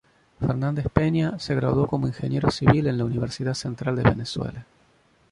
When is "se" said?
1.37-1.53